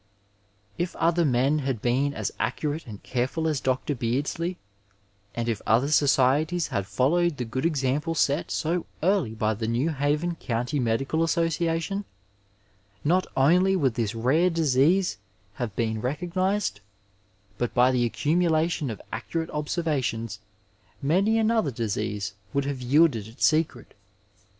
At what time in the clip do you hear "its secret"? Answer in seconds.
23.27-23.93